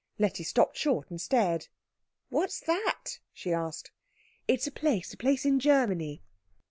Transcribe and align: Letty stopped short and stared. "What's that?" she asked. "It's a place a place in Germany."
Letty 0.17 0.43
stopped 0.43 0.77
short 0.77 1.11
and 1.11 1.21
stared. 1.21 1.67
"What's 2.29 2.59
that?" 2.61 3.19
she 3.33 3.53
asked. 3.53 3.91
"It's 4.47 4.65
a 4.65 4.71
place 4.71 5.13
a 5.13 5.17
place 5.17 5.45
in 5.45 5.59
Germany." 5.59 6.23